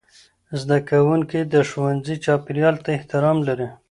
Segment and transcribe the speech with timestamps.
[0.61, 3.69] زدهکوونکي د ښوونځي چاپېریال ته احترام لري.